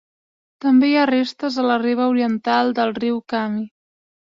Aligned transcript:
També 0.65 0.89
hi 0.91 0.95
ha 1.01 1.03
restes 1.11 1.59
a 1.61 1.67
la 1.73 1.77
riba 1.85 2.11
oriental 2.17 2.77
del 2.83 2.99
riu 3.01 3.25
Khami. 3.33 3.69